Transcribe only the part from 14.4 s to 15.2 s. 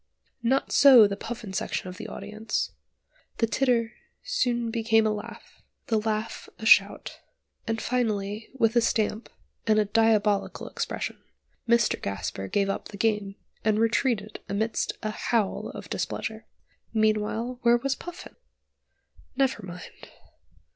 amidst a